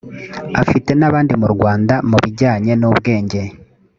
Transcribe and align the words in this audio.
afite 0.61 0.91
n’abandi 0.95 1.33
mu 1.41 1.47
rwanda 1.55 1.95
mu 2.09 2.17
bijyanye 2.23 2.71
n’ubwenge 2.79 3.41